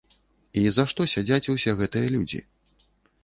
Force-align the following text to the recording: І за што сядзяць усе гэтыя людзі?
І 0.61 0.63
за 0.77 0.85
што 0.93 1.05
сядзяць 1.13 1.51
усе 1.55 1.71
гэтыя 1.81 2.07
людзі? 2.15 2.39